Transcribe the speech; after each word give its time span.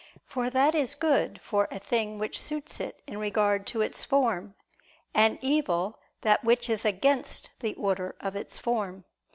For 0.25 0.49
that 0.49 0.73
is 0.73 0.95
good 0.95 1.39
for 1.43 1.67
a 1.69 1.77
thing 1.77 2.17
which 2.17 2.39
suits 2.41 2.79
it 2.79 3.03
in 3.05 3.19
regard 3.19 3.67
to 3.67 3.81
its 3.81 4.03
form; 4.03 4.55
and 5.13 5.37
evil, 5.41 5.99
that 6.21 6.43
which 6.43 6.71
is 6.71 6.83
against 6.83 7.51
the 7.59 7.75
order 7.75 8.15
of 8.19 8.35
its 8.35 8.57
form. 8.57 9.03